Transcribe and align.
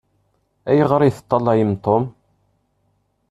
Ayɣeṛ 0.69 1.01
i 1.03 1.11
teṭṭalayem 1.15 1.73
Tom? 1.85 2.03